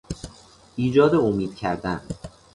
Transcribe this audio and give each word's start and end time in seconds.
ایجاد 0.75 1.15
امید 1.15 1.55
کردن 1.55 2.01